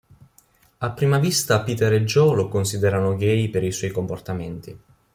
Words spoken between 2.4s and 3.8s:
considerano gay per i